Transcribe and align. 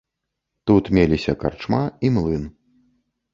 Тут 0.71 0.89
меліся 0.97 1.35
карчма 1.43 1.83
і 2.09 2.11
млын. 2.17 2.49